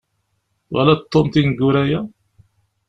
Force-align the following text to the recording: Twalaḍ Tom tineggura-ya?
Twalaḍ 0.67 0.99
Tom 1.11 1.25
tineggura-ya? 1.33 1.99